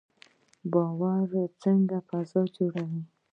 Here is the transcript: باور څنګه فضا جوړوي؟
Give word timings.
باور 0.71 1.29
څنګه 1.61 1.97
فضا 2.07 2.41
جوړوي؟ 2.55 3.01